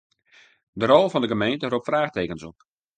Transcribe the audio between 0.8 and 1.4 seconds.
rol fan 'e